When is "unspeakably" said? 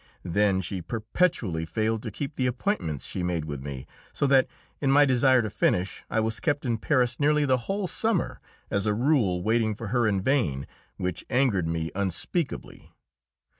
11.93-12.95